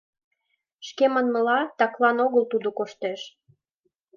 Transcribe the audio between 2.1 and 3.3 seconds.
огыл тудо коштеш.